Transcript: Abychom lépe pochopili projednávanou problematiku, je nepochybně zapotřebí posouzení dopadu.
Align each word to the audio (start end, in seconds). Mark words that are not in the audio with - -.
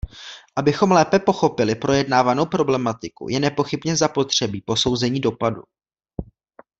Abychom 0.55 0.91
lépe 0.91 1.19
pochopili 1.19 1.75
projednávanou 1.75 2.45
problematiku, 2.45 3.29
je 3.29 3.39
nepochybně 3.39 3.95
zapotřebí 3.95 4.61
posouzení 4.61 5.19
dopadu. 5.19 5.61